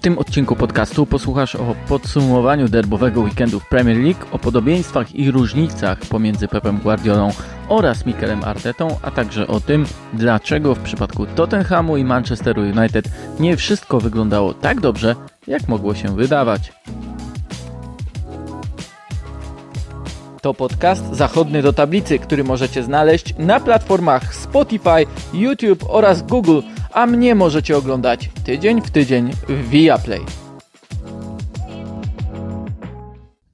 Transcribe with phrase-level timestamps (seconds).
[0.00, 5.98] tym odcinku podcastu posłuchasz o podsumowaniu derbowego weekendu w Premier League, o podobieństwach i różnicach
[6.00, 7.30] pomiędzy Pepem Guardiolą
[7.68, 13.08] oraz Mikelem Artetą, a także o tym, dlaczego w przypadku Tottenhamu i Manchesteru United
[13.40, 16.72] nie wszystko wyglądało tak dobrze, jak mogło się wydawać.
[20.42, 26.60] To podcast zachodny do tablicy, który możecie znaleźć na platformach Spotify, YouTube oraz Google,
[26.92, 30.20] a mnie możecie oglądać tydzień w tydzień w Viaplay.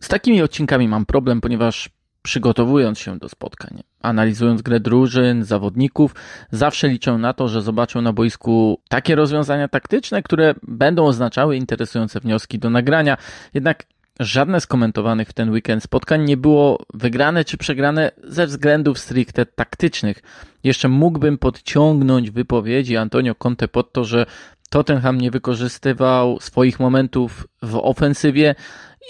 [0.01, 1.91] Z takimi odcinkami mam problem, ponieważ
[2.23, 6.15] przygotowując się do spotkań, analizując grę drużyn, zawodników,
[6.51, 12.21] zawsze liczę na to, że zobaczą na boisku takie rozwiązania taktyczne, które będą oznaczały interesujące
[12.21, 13.17] wnioski do nagrania.
[13.55, 13.85] Jednak
[14.21, 19.47] żadne z komentowanych w ten weekend spotkań nie było wygrane czy przegrane ze względów stricte
[19.47, 20.23] taktycznych.
[20.65, 24.27] Jeszcze mógłbym podciągnąć wypowiedzi Antonio Conte pod to, że
[24.71, 28.55] Tottenham nie wykorzystywał swoich momentów w ofensywie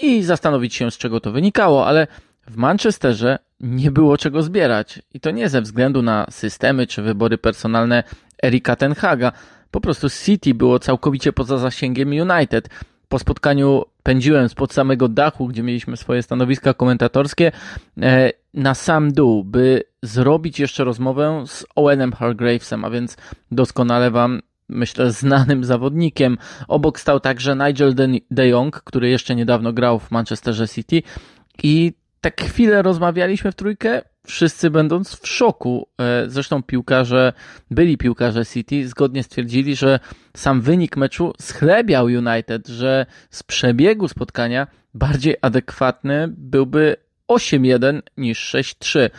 [0.01, 2.07] i zastanowić się, z czego to wynikało, ale
[2.47, 5.01] w Manchesterze nie było czego zbierać.
[5.13, 8.03] I to nie ze względu na systemy czy wybory personalne
[8.43, 9.31] Erika Tenhaga.
[9.71, 12.69] Po prostu City było całkowicie poza zasięgiem United.
[13.09, 17.51] Po spotkaniu pędziłem spod samego dachu, gdzie mieliśmy swoje stanowiska komentatorskie,
[18.01, 23.17] e, na sam dół, by zrobić jeszcze rozmowę z Owenem Hargravesem, a więc
[23.51, 26.37] doskonale Wam myślę, znanym zawodnikiem.
[26.67, 27.95] Obok stał także Nigel
[28.31, 31.03] de Jong, który jeszcze niedawno grał w Manchesterze City
[31.63, 35.87] i tak chwilę rozmawialiśmy w trójkę, wszyscy będąc w szoku.
[35.99, 37.33] E, zresztą piłkarze,
[37.71, 39.99] byli piłkarze City, zgodnie stwierdzili, że
[40.35, 46.95] sam wynik meczu schlebiał United, że z przebiegu spotkania bardziej adekwatny byłby
[47.31, 49.09] 8-1 niż 6-3.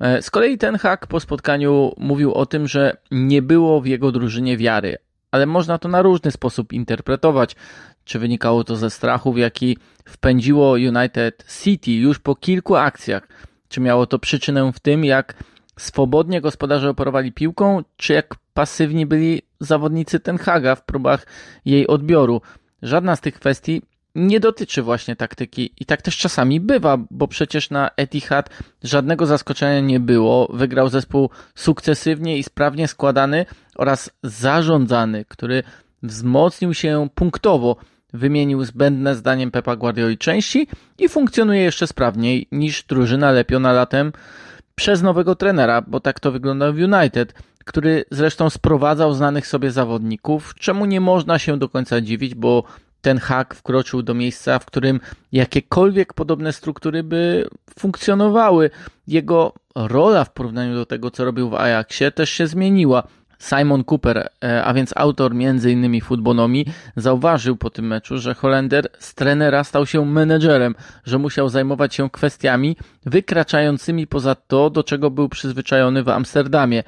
[0.00, 4.12] E, z kolei ten hak po spotkaniu mówił o tym, że nie było w jego
[4.12, 4.96] drużynie wiary,
[5.30, 7.56] ale można to na różny sposób interpretować.
[8.04, 13.28] Czy wynikało to ze strachów, jaki wpędziło United City już po kilku akcjach?
[13.68, 15.34] Czy miało to przyczynę w tym, jak
[15.78, 21.26] swobodnie gospodarze operowali piłką, czy jak pasywni byli zawodnicy Ten Haga w próbach
[21.64, 22.40] jej odbioru?
[22.82, 23.82] Żadna z tych kwestii
[24.14, 28.50] nie dotyczy właśnie taktyki i tak też czasami bywa, bo przecież na Etihad
[28.82, 30.48] żadnego zaskoczenia nie było.
[30.52, 33.46] Wygrał zespół sukcesywnie i sprawnie składany
[33.76, 35.62] oraz zarządzany, który
[36.02, 37.76] wzmocnił się punktowo
[38.12, 44.12] wymienił zbędne zdaniem Pepa Guardioli części i funkcjonuje jeszcze sprawniej niż drużyna lepiona latem
[44.74, 50.54] przez nowego trenera, bo tak to wygląda w United, który zresztą sprowadzał znanych sobie zawodników,
[50.54, 52.64] czemu nie można się do końca dziwić, bo
[53.00, 55.00] ten hak wkroczył do miejsca, w którym
[55.32, 57.48] jakiekolwiek podobne struktury by
[57.78, 58.70] funkcjonowały.
[59.06, 63.02] Jego rola w porównaniu do tego, co robił w Ajaxie, też się zmieniła.
[63.38, 66.00] Simon Cooper, e, a więc autor m.in.
[66.00, 66.66] Futbonomii,
[66.96, 72.10] zauważył po tym meczu, że Holender z trenera stał się menedżerem, że musiał zajmować się
[72.10, 72.76] kwestiami
[73.06, 76.82] wykraczającymi poza to, do czego był przyzwyczajony w Amsterdamie.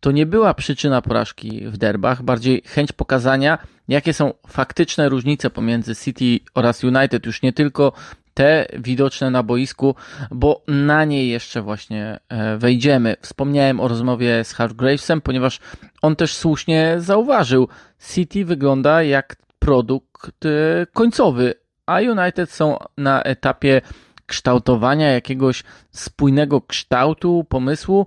[0.00, 3.58] To nie była przyczyna porażki w derbach, bardziej chęć pokazania,
[3.88, 7.92] jakie są faktyczne różnice pomiędzy City oraz United, już nie tylko
[8.36, 9.94] te widoczne na boisku,
[10.30, 13.16] bo na nie jeszcze właśnie e, wejdziemy.
[13.20, 15.60] Wspomniałem o rozmowie z Hargravesem, ponieważ
[16.02, 17.68] on też słusznie zauważył,
[18.12, 21.54] City wygląda jak produkt e, końcowy,
[21.86, 23.80] a United są na etapie
[24.26, 28.06] kształtowania jakiegoś spójnego kształtu, pomysłu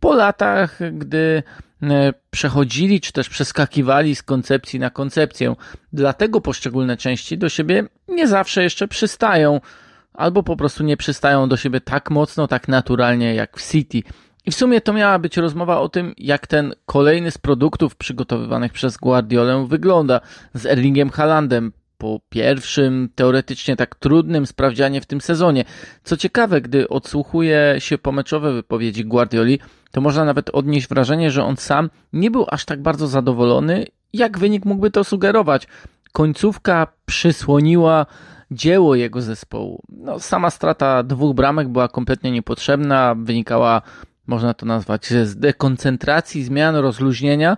[0.00, 1.42] po latach, gdy
[2.30, 5.56] przechodzili czy też przeskakiwali z koncepcji na koncepcję.
[5.92, 9.60] Dlatego poszczególne części do siebie nie zawsze jeszcze przystają,
[10.14, 14.02] albo po prostu nie przystają do siebie tak mocno, tak naturalnie jak w City.
[14.46, 18.72] I w sumie to miała być rozmowa o tym, jak ten kolejny z produktów przygotowywanych
[18.72, 20.20] przez Guardiolę wygląda
[20.54, 25.64] z Erlingiem Haalandem po pierwszym, teoretycznie tak trudnym sprawdzianie w tym sezonie.
[26.04, 29.58] Co ciekawe, gdy odsłuchuje się pomeczowe wypowiedzi Guardioli,
[29.96, 34.38] to można nawet odnieść wrażenie, że on sam nie był aż tak bardzo zadowolony, jak
[34.38, 35.66] wynik mógłby to sugerować.
[36.12, 38.06] Końcówka przysłoniła
[38.50, 39.82] dzieło jego zespołu.
[39.88, 43.82] No, sama strata dwóch bramek była kompletnie niepotrzebna, wynikała,
[44.26, 47.56] można to nazwać, z dekoncentracji, zmian, rozluźnienia,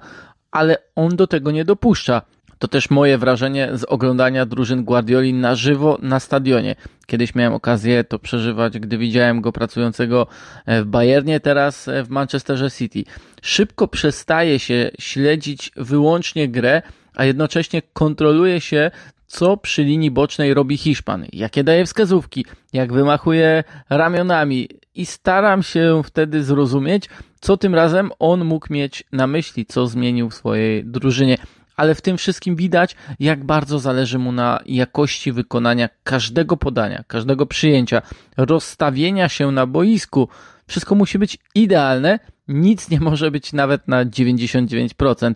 [0.50, 2.22] ale on do tego nie dopuszcza.
[2.58, 6.76] To też moje wrażenie z oglądania drużyn Guardioli na żywo na stadionie.
[7.06, 10.26] Kiedyś miałem okazję to przeżywać, gdy widziałem go pracującego
[10.66, 13.04] w Bayernie, teraz w Manchesterze City.
[13.42, 16.82] Szybko przestaje się śledzić wyłącznie grę,
[17.14, 18.90] a jednocześnie kontroluje się
[19.26, 26.02] co przy linii bocznej robi Hiszpan, jakie daje wskazówki, jak wymachuje ramionami i staram się
[26.04, 27.08] wtedy zrozumieć,
[27.40, 31.38] co tym razem on mógł mieć na myśli, co zmienił w swojej drużynie
[31.78, 37.46] ale w tym wszystkim widać, jak bardzo zależy mu na jakości wykonania każdego podania, każdego
[37.46, 38.02] przyjęcia,
[38.36, 40.28] rozstawienia się na boisku.
[40.66, 45.32] Wszystko musi być idealne, nic nie może być nawet na 99%.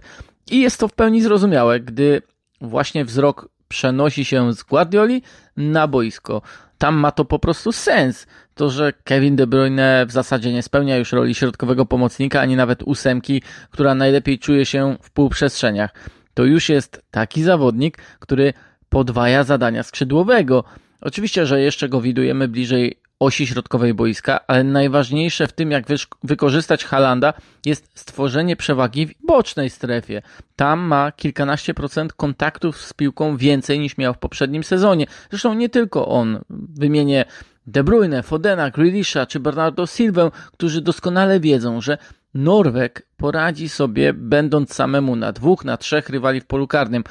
[0.50, 2.22] I jest to w pełni zrozumiałe, gdy
[2.60, 5.22] właśnie wzrok przenosi się z Guardioli
[5.56, 6.42] na boisko.
[6.78, 8.26] Tam ma to po prostu sens.
[8.54, 12.82] To, że Kevin De Bruyne w zasadzie nie spełnia już roli środkowego pomocnika, ani nawet
[12.82, 15.94] ósemki, która najlepiej czuje się w półprzestrzeniach.
[16.34, 18.52] To już jest taki zawodnik, który
[18.88, 20.64] podwaja zadania skrzydłowego.
[21.00, 25.84] Oczywiście, że jeszcze go widujemy bliżej osi środkowej boiska, ale najważniejsze w tym, jak
[26.24, 27.34] wykorzystać Halanda,
[27.66, 30.22] jest stworzenie przewagi w bocznej strefie.
[30.56, 35.06] Tam ma kilkanaście procent kontaktów z piłką więcej niż miał w poprzednim sezonie.
[35.30, 36.40] Zresztą nie tylko on.
[36.50, 37.24] Wymienię
[37.66, 41.98] De Bruyne, Fodena, Grealisha czy Bernardo Silvę, którzy doskonale wiedzą, że
[42.34, 47.04] Norweg poradzi sobie będąc samemu na dwóch, na trzech rywali w polu karnym.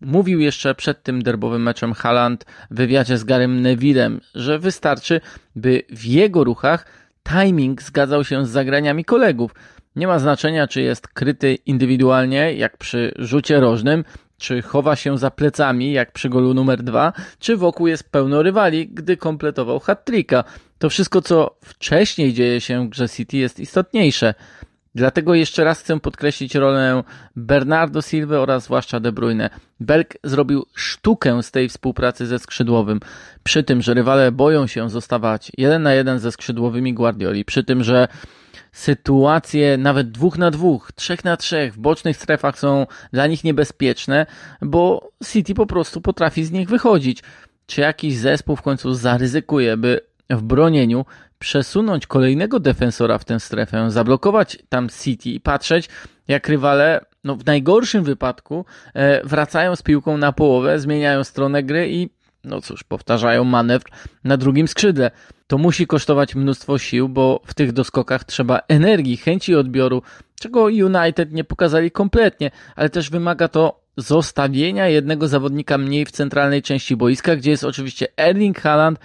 [0.00, 5.20] Mówił jeszcze przed tym derbowym meczem Haland w wywiadzie z Garym Nevillem, że wystarczy,
[5.56, 6.86] by w jego ruchach
[7.28, 9.54] timing zgadzał się z zagraniami kolegów.
[9.96, 14.04] Nie ma znaczenia, czy jest kryty indywidualnie, jak przy rzucie rożnym,
[14.38, 18.88] czy chowa się za plecami, jak przy golu numer dwa, czy wokół jest pełno rywali,
[18.88, 20.44] gdy kompletował hat-tricka.
[20.78, 24.34] To wszystko, co wcześniej dzieje się w grze City jest istotniejsze.
[24.94, 27.02] Dlatego jeszcze raz chcę podkreślić rolę
[27.36, 29.50] Bernardo Silva oraz zwłaszcza De Bruyne.
[29.80, 33.00] Belk zrobił sztukę z tej współpracy ze skrzydłowym.
[33.42, 37.84] Przy tym, że rywale boją się zostawać jeden na jeden ze skrzydłowymi Guardioli, przy tym,
[37.84, 38.08] że
[38.72, 44.26] sytuacje nawet dwóch na dwóch, trzech na trzech w bocznych strefach są dla nich niebezpieczne,
[44.62, 47.22] bo City po prostu potrafi z nich wychodzić.
[47.66, 50.00] Czy jakiś zespół w końcu zaryzykuje, by
[50.30, 51.04] w bronieniu
[51.38, 55.88] przesunąć kolejnego defensora w tę strefę, zablokować tam City i patrzeć,
[56.28, 58.64] jak rywale, no w najgorszym wypadku,
[58.94, 62.08] e, wracają z piłką na połowę, zmieniają stronę gry i,
[62.44, 63.90] no cóż, powtarzają manewr
[64.24, 65.10] na drugim skrzydle.
[65.46, 70.02] To musi kosztować mnóstwo sił, bo w tych doskokach trzeba energii, chęci odbioru,
[70.40, 76.62] czego United nie pokazali kompletnie, ale też wymaga to zostawienia jednego zawodnika mniej w centralnej
[76.62, 78.98] części boiska, gdzie jest oczywiście Erling Haaland,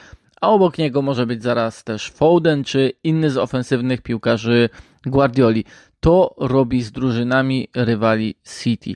[0.43, 4.69] a obok niego może być zaraz też Foden czy inny z ofensywnych piłkarzy
[5.05, 5.65] Guardioli.
[5.99, 8.95] To robi z drużynami rywali City.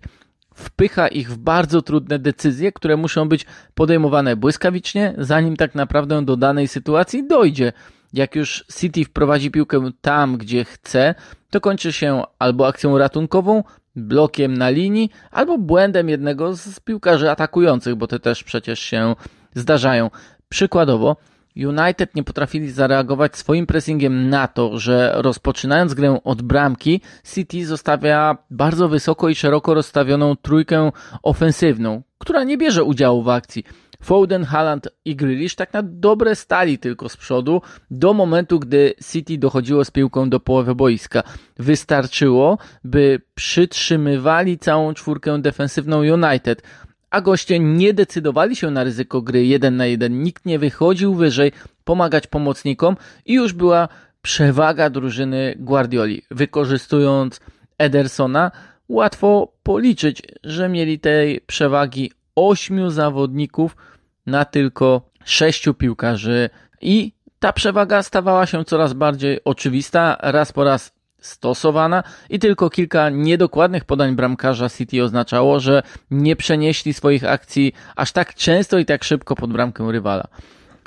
[0.56, 6.38] Wpycha ich w bardzo trudne decyzje, które muszą być podejmowane błyskawicznie, zanim tak naprawdę do
[6.38, 7.74] danej sytuacji dojdzie.
[8.14, 11.16] Jak już City wprowadzi piłkę tam, gdzie chce,
[11.50, 13.64] to kończy się albo akcją ratunkową,
[13.96, 19.16] blokiem na linii, albo błędem jednego z piłkarzy atakujących, bo te też przecież się
[19.56, 20.10] zdarzają.
[20.50, 21.16] Przykładowo,
[21.65, 27.01] United nie potrafili zareagować swoim pressingiem na to, że rozpoczynając grę od bramki,
[27.33, 30.92] City zostawia bardzo wysoko i szeroko rozstawioną trójkę
[31.24, 33.63] ofensywną, która nie bierze udziału w akcji.
[34.04, 37.62] Foden, Haaland i Grealish tak na dobre stali tylko z przodu
[37.92, 41.24] do momentu, gdy City dochodziło z piłką do połowy boiska.
[41.59, 46.62] Wystarczyło, by przytrzymywali całą czwórkę defensywną United
[47.09, 50.23] a goście nie decydowali się na ryzyko gry 1 na 1.
[50.23, 51.52] Nikt nie wychodził wyżej
[51.83, 53.87] pomagać pomocnikom i już była
[54.21, 56.21] przewaga drużyny Guardioli.
[56.31, 57.40] Wykorzystując
[57.78, 58.52] Edersona,
[58.90, 63.78] łatwo policzyć, że mieli tej przewagi ośmiu zawodników
[64.26, 66.49] na tylko sześciu piłkarzy
[66.81, 70.18] i ta przewaga stawała się coraz bardziej oczywista.
[70.21, 70.96] Raz po raz
[71.28, 78.12] stosowana i tylko kilka niedokładnych podań bramkarza City oznaczało, że nie przenieśli swoich akcji aż
[78.12, 80.28] tak często i tak szybko pod bramkę rywala.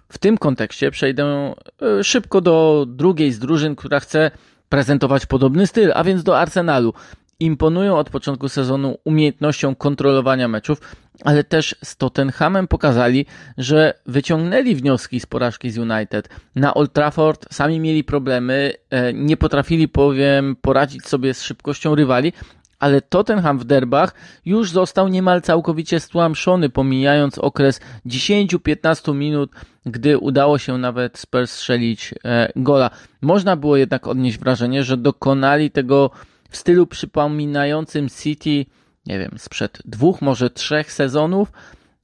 [0.09, 4.31] W tym kontekście przejdę e, szybko do drugiej z drużyn, która chce
[4.69, 6.95] prezentować podobny styl, a więc do Arsenalu
[7.41, 10.81] imponują od początku sezonu umiejętnością kontrolowania meczów,
[11.25, 13.27] ale też z Tottenhamem pokazali,
[13.59, 16.29] że wyciągnęli wnioski z porażki z United.
[16.57, 22.33] Na Old Trafford sami mieli problemy, e, nie potrafili powiem poradzić sobie z szybkością rywali,
[22.81, 29.51] ale Tottenham w derbach już został niemal całkowicie stłamszony, pomijając okres 10-15 minut,
[29.87, 32.91] gdy udało się nawet Spurs strzelić e, gola.
[33.21, 36.11] Można było jednak odnieść wrażenie, że dokonali tego
[36.51, 38.67] w stylu przypominającym City,
[39.07, 41.53] nie wiem, sprzed dwóch, może trzech sezonów,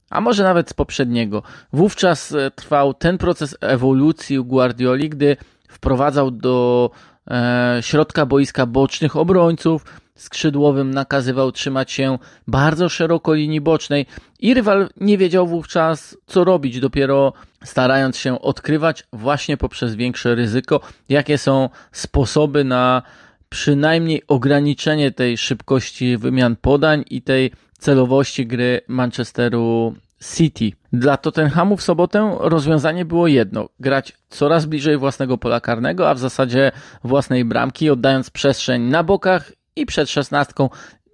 [0.09, 1.43] a może nawet z poprzedniego.
[1.73, 5.37] Wówczas e, trwał ten proces ewolucji u Guardioli, gdy
[5.69, 6.89] wprowadzał do
[7.31, 9.85] e, środka boiska bocznych obrońców,
[10.15, 14.05] skrzydłowym nakazywał trzymać się bardzo szeroko linii bocznej
[14.39, 20.81] i rywal nie wiedział wówczas co robić, dopiero starając się odkrywać właśnie poprzez większe ryzyko,
[21.09, 23.01] jakie są sposoby na
[23.49, 29.95] przynajmniej ograniczenie tej szybkości wymian podań i tej celowości gry Manchesteru
[30.35, 30.71] City.
[30.93, 36.19] Dla Tottenhamu w sobotę rozwiązanie było jedno: grać coraz bliżej własnego pola karnego, a w
[36.19, 36.71] zasadzie
[37.03, 40.69] własnej bramki, oddając przestrzeń na bokach i przed szesnastką,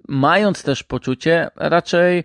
[0.07, 2.23] mając też poczucie raczej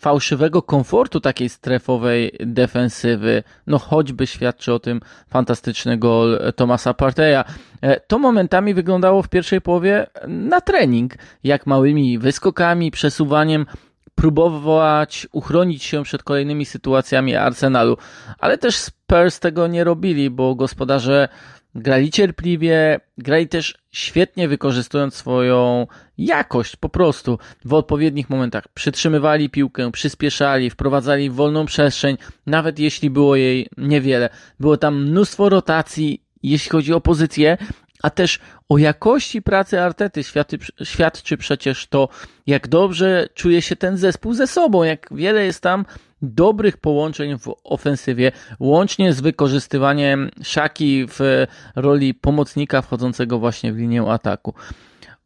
[0.00, 7.44] fałszywego komfortu takiej strefowej defensywy, no choćby świadczy o tym fantastyczny gol Tomasa Parteja.
[7.80, 11.14] E, to momentami wyglądało w pierwszej połowie na trening,
[11.44, 13.66] jak małymi wyskokami, przesuwaniem
[14.14, 17.96] próbować uchronić się przed kolejnymi sytuacjami Arsenalu,
[18.38, 21.28] ale też Spurs tego nie robili, bo gospodarze
[21.74, 25.86] grali cierpliwie, grali też świetnie wykorzystując swoją
[26.18, 28.68] jakość po prostu w odpowiednich momentach.
[28.74, 34.28] Przytrzymywali piłkę, przyspieszali, wprowadzali wolną przestrzeń, nawet jeśli było jej niewiele.
[34.60, 37.58] Było tam mnóstwo rotacji, jeśli chodzi o pozycję,
[38.02, 38.38] a też
[38.68, 42.08] o jakości pracy Artety świadczy, świadczy przecież to,
[42.46, 45.84] jak dobrze czuje się ten zespół ze sobą, jak wiele jest tam
[46.22, 54.02] dobrych połączeń w ofensywie, łącznie z wykorzystywaniem Szaki w roli pomocnika wchodzącego właśnie w linię
[54.02, 54.54] ataku.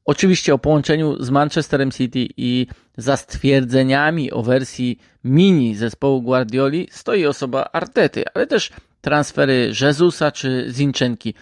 [0.04, 2.66] Oczywiście o połączeniu z Manchesterem City i
[2.96, 10.66] za stwierdzeniami o wersji mini zespołu Guardioli stoi osoba Artety, ale też transfery Jezusa czy
[10.70, 11.34] Zinchenki.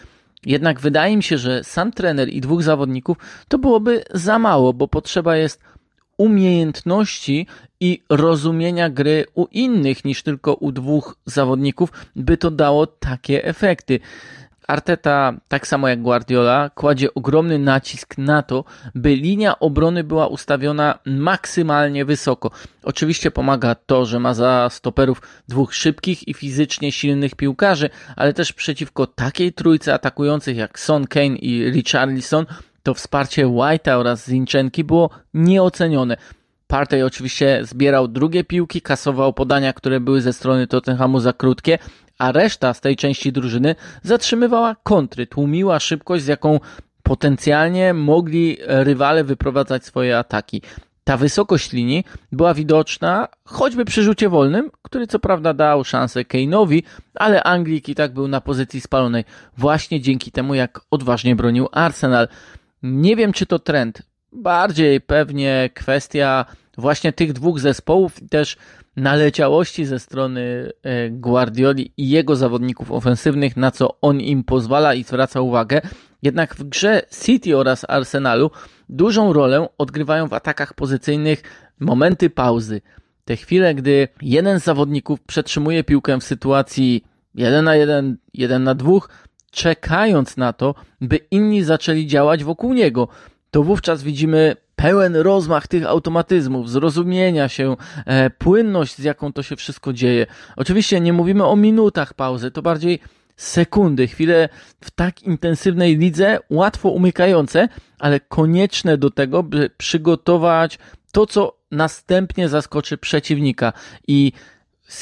[0.47, 3.17] Jednak wydaje mi się, że sam trener i dwóch zawodników
[3.49, 5.61] to byłoby za mało, bo potrzeba jest
[6.17, 7.47] umiejętności
[7.81, 14.01] i rozumienia gry u innych niż tylko u dwóch zawodników, by to dało takie efekty.
[14.73, 18.65] Arteta, tak samo jak Guardiola, kładzie ogromny nacisk na to,
[18.95, 22.51] by linia obrony była ustawiona maksymalnie wysoko.
[22.83, 28.53] Oczywiście pomaga to, że ma za stoperów dwóch szybkich i fizycznie silnych piłkarzy, ale też
[28.53, 32.47] przeciwko takiej trójce atakujących jak Son, Kane i Richarlison
[32.83, 36.17] to wsparcie White'a oraz Zinchenki było nieocenione.
[36.73, 41.79] Partey oczywiście zbierał drugie piłki, kasował podania, które były ze strony Tottenhamu za krótkie,
[42.19, 46.61] a reszta z tej części drużyny zatrzymywała kontry, tłumiła szybkość, z jaką
[47.03, 50.63] potencjalnie mogli rywale wyprowadzać swoje ataki.
[51.05, 56.83] Ta wysokość linii była widoczna choćby przy rzucie wolnym, który co prawda dał szansę Kane'owi,
[57.15, 59.25] ale Anglik i tak był na pozycji spalonej
[59.57, 62.29] właśnie dzięki temu, jak odważnie bronił Arsenal.
[62.83, 64.03] Nie wiem, czy to trend.
[64.33, 66.47] Bardziej pewnie kwestia
[66.79, 68.57] właśnie tych dwóch zespołów i też
[68.97, 75.05] naleciałości ze strony e, Guardioli i jego zawodników ofensywnych, na co on im pozwala i
[75.05, 75.81] zwraca uwagę.
[76.23, 78.51] Jednak w grze City oraz Arsenalu
[78.89, 81.43] dużą rolę odgrywają w atakach pozycyjnych
[81.81, 82.81] momenty pauzy.
[83.25, 88.75] Te chwile, gdy jeden z zawodników przetrzymuje piłkę w sytuacji 1 na 1, 1 na
[88.75, 88.93] 2,
[89.51, 93.09] czekając na to, by inni zaczęli działać wokół niego.
[93.51, 97.77] To wówczas widzimy pełen rozmach tych automatyzmów, zrozumienia się,
[98.07, 100.27] e, płynność, z jaką to się wszystko dzieje.
[100.57, 103.01] Oczywiście nie mówimy o minutach pauzy, to bardziej
[103.37, 104.49] sekundy, chwile
[104.81, 110.79] w tak intensywnej lidze, łatwo umykające, ale konieczne do tego, by przygotować
[111.13, 113.73] to, co następnie zaskoczy przeciwnika.
[114.09, 114.33] I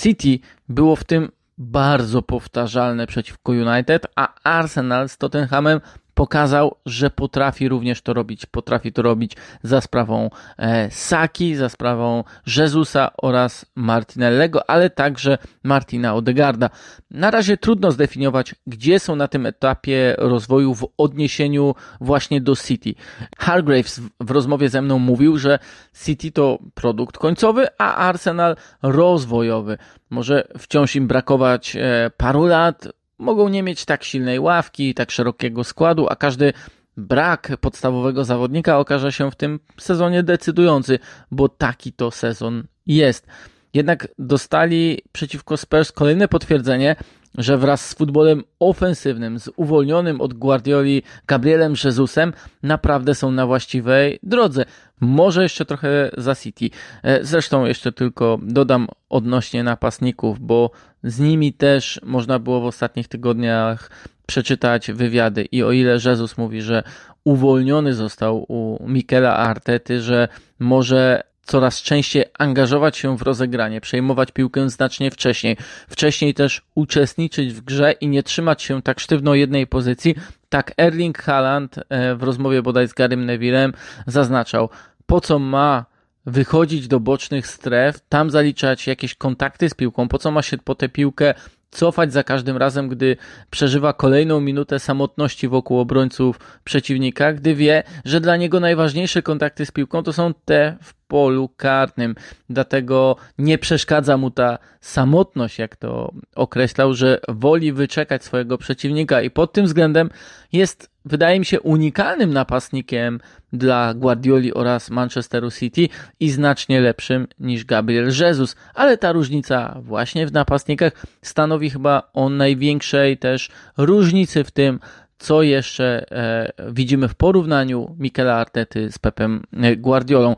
[0.03, 5.81] City było w tym bardzo powtarzalne przeciwko United, a Arsenal z Tottenhamem
[6.15, 8.47] pokazał, że potrafi również to robić.
[8.47, 12.25] Potrafi to robić za sprawą e, Saki, za sprawą
[12.57, 16.71] Jezusa oraz Martinellego, ale także Martina Odegarda.
[17.11, 22.95] Na razie trudno zdefiniować, gdzie są na tym etapie rozwoju w odniesieniu właśnie do City.
[23.39, 25.59] Hargraves w rozmowie ze mną mówił, że
[26.05, 29.79] City to produkt końcowy, a Arsenal rozwojowy.
[30.11, 32.89] Może wciąż im brakować e, paru lat,
[33.21, 36.53] mogą nie mieć tak silnej ławki, tak szerokiego składu, a każdy
[36.97, 40.99] brak podstawowego zawodnika okaże się w tym sezonie decydujący,
[41.31, 43.27] bo taki to sezon jest.
[43.75, 46.97] Jednak dostali przeciwko Spurs kolejne potwierdzenie,
[47.39, 52.33] że wraz z futbolem ofensywnym, z uwolnionym od Guardioli Gabrielem Jezusem,
[52.63, 54.65] naprawdę są na właściwej drodze.
[55.01, 56.71] Może jeszcze trochę za City.
[57.03, 60.71] E, zresztą jeszcze tylko dodam odnośnie napastników, bo
[61.05, 63.91] z nimi też można było w ostatnich tygodniach
[64.27, 65.45] przeczytać wywiady.
[65.53, 66.83] I o ile Jezus mówi, że
[67.25, 74.71] uwolniony został u Mikela Artety, że może coraz częściej angażować się w rozegranie, przejmować piłkę
[74.71, 75.57] znacznie wcześniej,
[75.89, 80.15] wcześniej też uczestniczyć w grze i nie trzymać się tak sztywno jednej pozycji,
[80.49, 83.73] tak Erling Haaland e, w rozmowie bodaj z Garym Nevillem
[84.07, 84.69] zaznaczał,
[85.07, 85.85] po co ma
[86.27, 90.75] wychodzić do bocznych stref, tam zaliczać jakieś kontakty z piłką, po co ma się po
[90.75, 91.35] tę piłkę
[91.71, 93.17] cofać za każdym razem, gdy
[93.51, 99.71] przeżywa kolejną minutę samotności wokół obrońców przeciwnika, gdy wie, że dla niego najważniejsze kontakty z
[99.71, 102.15] piłką to są te w polu karnym.
[102.51, 109.31] Dlatego nie przeszkadza mu ta samotność, jak to określał, że woli wyczekać swojego przeciwnika i
[109.31, 110.11] pod tym względem
[110.53, 113.21] jest, wydaje mi się, unikalnym napastnikiem
[113.53, 115.89] dla Guardioli oraz Manchesteru City
[116.21, 120.93] i znacznie lepszym niż Gabriel Jesus, ale ta różnica właśnie w napastnikach
[121.23, 124.81] stanowi chyba o największej też różnicy w tym,
[125.19, 129.43] co jeszcze e, widzimy w porównaniu Mikela Artety z Pepem
[129.77, 130.37] Guardiolą.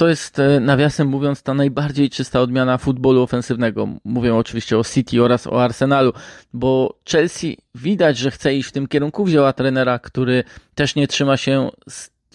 [0.00, 3.88] To jest, e, nawiasem mówiąc, ta najbardziej czysta odmiana futbolu ofensywnego.
[4.04, 6.12] Mówię oczywiście o City oraz o Arsenalu,
[6.52, 9.24] bo Chelsea widać, że chce iść w tym kierunku.
[9.24, 11.70] Wzięła trenera, który też nie trzyma się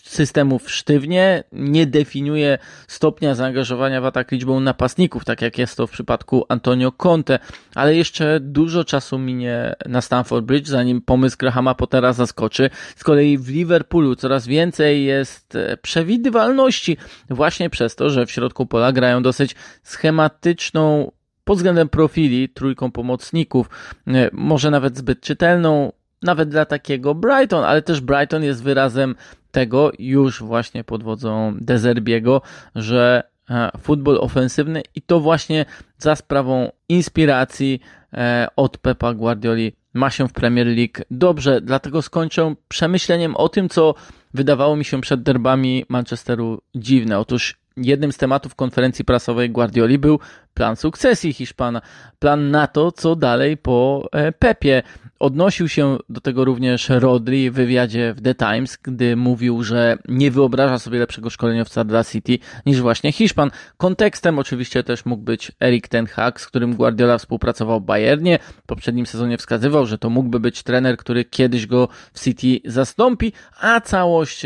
[0.05, 2.57] systemów sztywnie, nie definiuje
[2.87, 7.39] stopnia zaangażowania w atak liczbą napastników, tak jak jest to w przypadku Antonio Conte,
[7.75, 12.69] ale jeszcze dużo czasu minie na Stamford Bridge, zanim pomysł Grahama Pottera zaskoczy.
[12.95, 16.97] Z kolei w Liverpoolu coraz więcej jest e, przewidywalności
[17.29, 21.11] właśnie przez to, że w środku pola grają dosyć schematyczną
[21.43, 23.69] pod względem profili trójką pomocników,
[24.07, 25.91] e, może nawet zbyt czytelną,
[26.25, 29.15] nawet dla takiego Brighton, ale też Brighton jest wyrazem
[29.51, 32.41] tego już właśnie pod wodzą Dezerbiego,
[32.75, 35.65] że e, futbol ofensywny i to właśnie
[35.97, 37.81] za sprawą inspiracji
[38.13, 43.69] e, od Pepa Guardioli ma się w Premier League dobrze, dlatego skończę przemyśleniem o tym,
[43.69, 43.95] co
[44.33, 47.19] wydawało mi się przed derbami Manchesteru dziwne.
[47.19, 50.19] Otóż jednym z tematów konferencji prasowej Guardioli był
[50.53, 51.81] plan sukcesji Hiszpana,
[52.19, 54.83] plan na to, co dalej po e, Pepie.
[55.19, 60.31] Odnosił się do tego również Rodri w wywiadzie w The Times, gdy mówił, że nie
[60.31, 63.51] wyobraża sobie lepszego szkoleniowca dla City niż właśnie Hiszpan.
[63.77, 68.39] Kontekstem oczywiście też mógł być Erik Ten Hag, z którym Guardiola współpracował w Bayernie.
[68.63, 73.33] W poprzednim sezonie wskazywał, że to mógłby być trener, który kiedyś go w City zastąpi,
[73.61, 74.45] a całość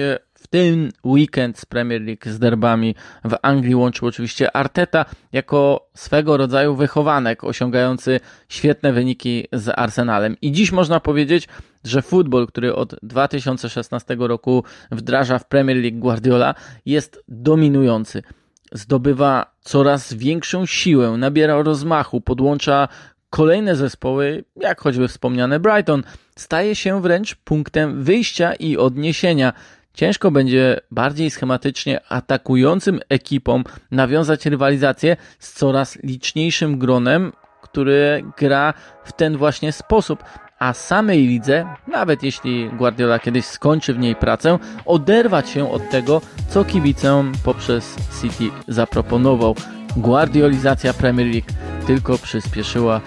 [0.49, 6.75] ten weekend z Premier League z derbami w Anglii łączył oczywiście Arteta jako swego rodzaju
[6.75, 10.35] wychowanek osiągający świetne wyniki z Arsenalem.
[10.41, 11.47] I dziś można powiedzieć,
[11.83, 18.23] że futbol, który od 2016 roku wdraża w Premier League Guardiola, jest dominujący.
[18.71, 22.87] Zdobywa coraz większą siłę, nabiera rozmachu, podłącza
[23.29, 26.03] kolejne zespoły, jak choćby wspomniane Brighton,
[26.35, 29.53] staje się wręcz punktem wyjścia i odniesienia
[29.93, 38.73] Ciężko będzie bardziej schematycznie atakującym ekipom nawiązać rywalizację z coraz liczniejszym gronem, który gra
[39.03, 40.23] w ten właśnie sposób.
[40.59, 46.21] A samej lidze, nawet jeśli Guardiola kiedyś skończy w niej pracę, oderwać się od tego,
[46.49, 49.55] co kibicom poprzez City zaproponował.
[49.97, 51.47] Guardiolizacja Premier League
[51.87, 53.01] tylko przyspieszyła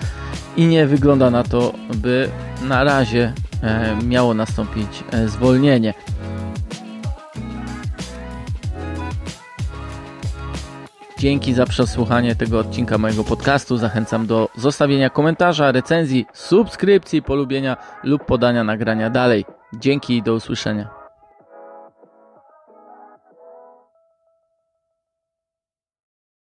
[0.57, 2.29] i nie wygląda na to, by
[2.63, 5.95] na razie e, miało nastąpić e, zwolnienie.
[11.23, 13.77] Dzięki za przesłuchanie tego odcinka mojego podcastu.
[13.77, 19.45] Zachęcam do zostawienia komentarza, recenzji, subskrypcji, polubienia lub podania nagrania dalej.
[19.73, 21.02] Dzięki i do usłyszenia.